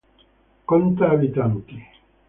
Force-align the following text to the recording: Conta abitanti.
Conta 0.69 1.05
abitanti. 1.13 1.75